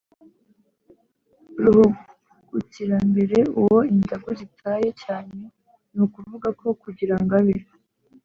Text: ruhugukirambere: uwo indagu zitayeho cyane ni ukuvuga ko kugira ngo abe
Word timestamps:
ruhugukirambere: 1.63 3.39
uwo 3.59 3.77
indagu 3.93 4.29
zitayeho 4.39 4.93
cyane 5.03 5.39
ni 5.93 5.99
ukuvuga 6.05 6.47
ko 6.59 6.67
kugira 6.83 7.15
ngo 7.21 7.33
abe 7.41 7.55